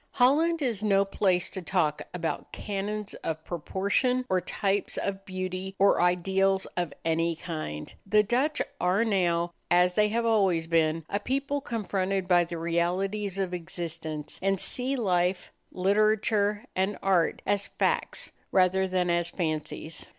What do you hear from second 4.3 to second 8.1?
types of beauty or ideals of any kind.